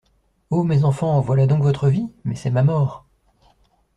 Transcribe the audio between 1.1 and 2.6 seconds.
voilà donc votre vie? Mais c'est